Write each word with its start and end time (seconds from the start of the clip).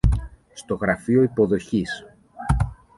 στο 0.53 0.75
γραφείο 0.81 1.23
υποδοχής 1.23 2.05